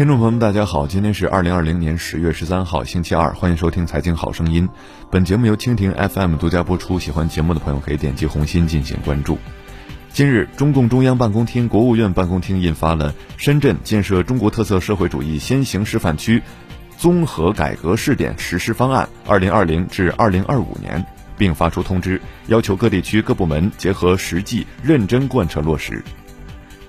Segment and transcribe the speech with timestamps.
[0.00, 4.66] 听众朋友们，大家好，今天是二零二零年十月十三号，星期二，欢迎收听《财经好声音》。
[5.10, 9.36] 本节目由蜻蜓 FM 独家播出，喜欢节目的朋友可以点击红心进行关注。
[10.10, 16.42] 近日，中共中央办公厅、国务院办公厅印发了《深圳建设中国特色社会主义先行示范区
[16.96, 21.04] 综合改革试点实施方案（二零二零至二零二五年）），
[21.36, 26.02] 并发出通知，要求各地区各部门结合实际，认真贯彻落实。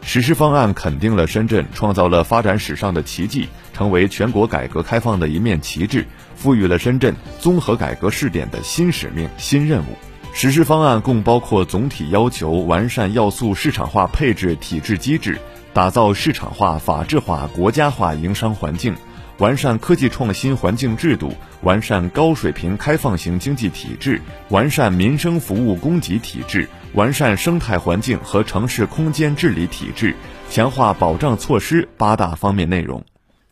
[0.04, 9.96] 实施方案肯定了深圳创造了发展史上的奇迹，成为全国改革开放的一面旗帜，赋予了深圳综合改革试点的新使命、新任务。
[10.34, 15.40] 实施方案共包括总体要求完善要素市场化配置体制机制，
[15.74, 18.96] 打造市场化、法治化、国家化营商环境，
[19.42, 30.16] 完善科技创新环境制度，完善高水平开放型经济体制，完善民生服务供给体制，完善生态环境和城市空间治理体制，
[30.52, 33.04] 强化保障措施八大方面内容。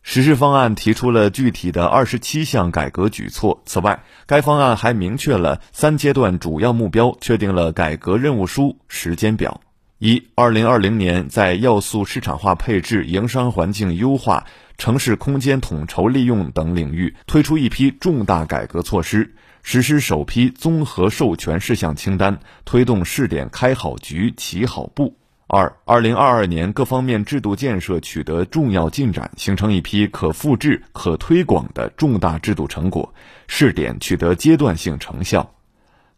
[0.04, 3.60] 实施方案提出了具体的二十七项改革举措。
[3.66, 9.60] 此外，该方案还明确了三阶段主要目标，确定了改革任务书时间表：
[10.02, 14.46] 一、二零二零年在要素市场化配置、营商环境优化、
[14.78, 25.14] 城市空间统筹利用等领域推出一批重大改革措施，实施首批综合授权事项清单，推动试点开好局、起好步。
[25.46, 33.12] 二二零二二年各方面制度建设取得重要进展，形成一批可复制、可推广的重大制度成果，
[33.48, 35.52] 试点取得阶段性成效。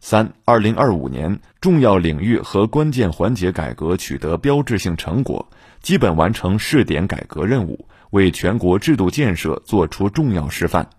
[0.05, 5.47] 三二零二五年重要领域和关键环节改革取得标志性成果，
[5.81, 10.89] 基本完成试点改革任务，为全国制度建设作出重要示范。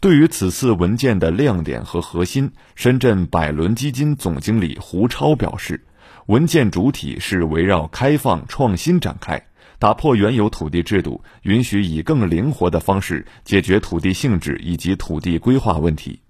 [0.00, 5.84] 对于此次文件的亮点和核心，深圳百伦基金总经理胡超表示。
[6.24, 9.42] 文件主体是围绕开放创新展开，
[9.78, 16.20] 打破原有土地制度，允许以更灵活的方式解决土地性质以及土地规划问题，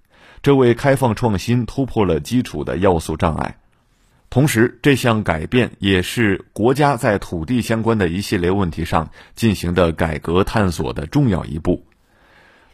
[0.43, 3.57] 这为开放创新突破了基础的要素障碍。
[4.29, 11.85] 同时，这项改变也是国家在土地相关的一系列问题上进行的改革探索的重要一步。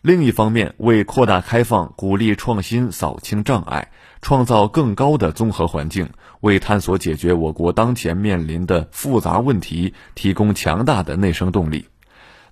[0.03, 3.91] 另一方面，为扩大开放、鼓励创新、扫清障碍，
[4.21, 6.07] 创造更高的综合环境，
[6.41, 11.87] 为探索解决我国当前面临的复杂问题提供强大的内生动力。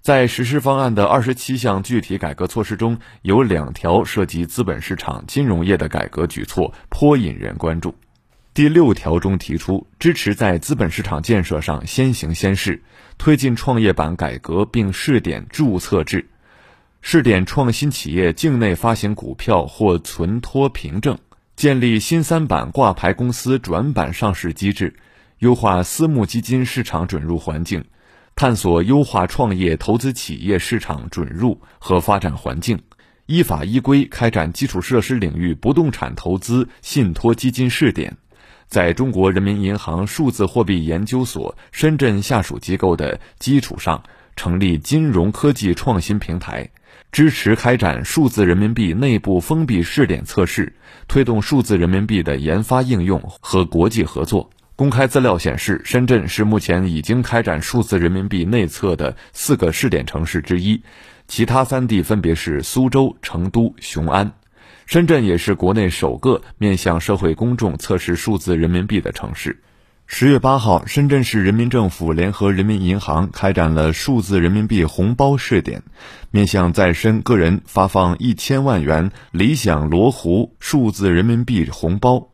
[0.05, 7.95] 在实施方案的二十七项具体改革措施中，有两条涉及资本市场、金融业的改革举措颇引人关注。
[8.53, 12.83] 第六条中提出，支持在资本市场建设上先行先试，
[13.17, 16.29] 推进创业板改革，并试点注册制。
[17.01, 21.17] 试点创新企业境内发行股票或存托凭证，
[21.55, 24.95] 建立新三板挂牌公司转板上市机制，
[25.39, 27.83] 优化私募基金市场准入环境，
[28.37, 32.77] 探索优化创业投资企业市场准入和发展环境，
[33.27, 38.17] 依法依规开展基础设施领域不动产投资信托基金试点，
[38.67, 44.03] 在中国人民银行数字货币研究所深圳下属机构的基础上，
[44.35, 46.69] 成立金融科技创新平台。
[47.13, 50.75] 支持开展数字人民币内部封闭试点测试，
[51.07, 54.49] 推动数字人民币的研发应用和国际合作。
[54.75, 60.81] 公开资料显示，深圳是目前已经开展数字人民币内测的四个试点城市之一，
[61.29, 64.33] 其他三地分别是苏州、成都、雄安。
[64.85, 69.61] 深圳也是国内首个面向社会公众测试数字人民币的城市。
[70.07, 75.83] 十月八号，深圳市人民政府联合人民银行开展了数字人民币红包试点，
[76.31, 82.27] 面向在深个人发放一千万元理想罗湖数字人民币红包，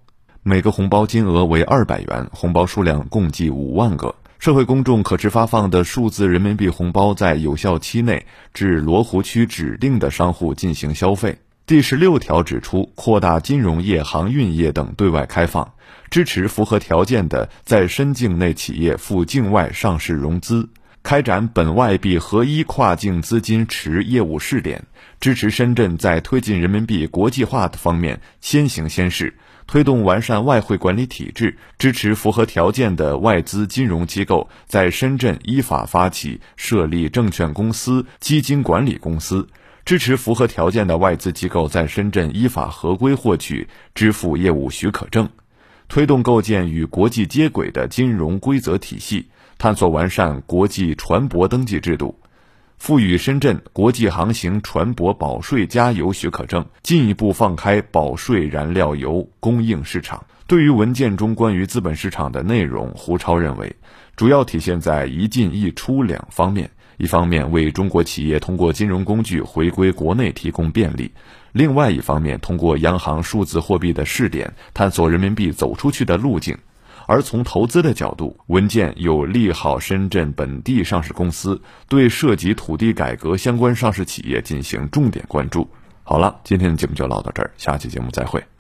[0.44, 4.16] 每个红包金额为二百元，红包数量共计五万个。
[4.40, 11.38] 社会公众可持发放的数字人民币红包，在有效期内至罗湖区指定的商户进行消费。
[11.68, 15.74] 第十六条指出，扩大金融业、航运业等对外开放。
[16.10, 20.68] 支持符合条件的在深境内企业赴境外上市融资，
[21.04, 24.86] 开展本外币合一跨境资金池业务试点，
[25.20, 29.36] 支持深圳在推进人民币国际化的方面先行先试，
[29.66, 39.48] 推动完善外汇管理体制，支持符合条件的外资金融机构在深圳依法发起设立证券公司、基金管理公司，
[39.84, 45.28] 支持符合条件的外资机构在深圳依法合规获取支付业务许可证。
[45.92, 49.28] 推动构建与国际接轨的金融规则体系，
[49.58, 52.18] 探索完善国际船舶登记制度，
[52.78, 60.26] 赋予深圳国际航行船舶保税加油许可证，进一步放开保税燃料油供应市场。
[60.48, 63.76] 对于文件中关于资本市场的内容，胡超认为，
[64.16, 71.12] 主要体现在一进一出两方面，一方面为中国企业通过金融工具回归国内提供便利，
[71.52, 76.56] 另外一方面通过央行数字货币的试点，探索人民币走出去的路径。
[77.08, 81.60] 而从投资的角度，文件有利好深圳本地上市公司，
[81.90, 85.68] 对涉及土地改革相关上市企业进行重点关注。
[86.04, 88.51] 好了，今天的节目就唠到这儿，下期节目再会。